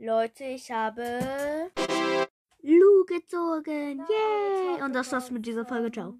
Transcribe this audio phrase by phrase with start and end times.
[0.00, 1.72] Leute, ich habe
[2.62, 4.06] Lu gezogen.
[4.08, 4.80] Yay!
[4.84, 5.90] Und das war's mit dieser Folge.
[5.90, 6.14] Ciao.